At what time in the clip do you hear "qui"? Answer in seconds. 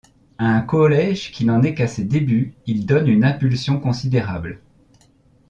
1.31-1.45